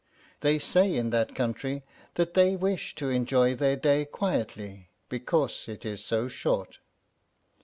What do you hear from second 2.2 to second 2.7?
they